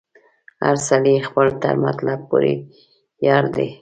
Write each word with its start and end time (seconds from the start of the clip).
هر 0.63 0.75
سړی 0.87 1.15
خپل 1.27 1.47
تر 1.61 1.73
مطلبه 1.85 2.23
پوري 2.29 2.55
یار 3.27 3.45
دی 3.55 3.67